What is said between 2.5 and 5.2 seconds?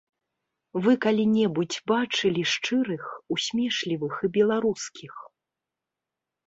шчырых, усмешлівых і беларускіх?